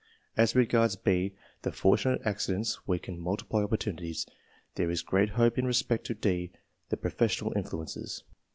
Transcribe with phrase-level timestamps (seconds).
[0.35, 4.25] As regards B, the fortunate accidents, we can multiply opportunities.
[4.73, 6.49] There is great hope in respect to D,
[6.89, 8.23] the professional influences.